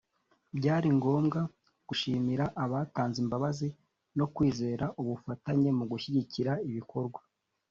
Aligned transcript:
byari 0.57 0.87
ngombwa 0.97 1.39
gushimira 1.87 2.45
abatanze 2.63 3.17
imbabazi 3.23 3.67
no 4.17 4.25
kwizeza 4.33 4.85
ubufatanye 5.01 5.69
mu 5.77 5.85
gushyigikira 5.91 6.53
ibikorwa 6.69 7.19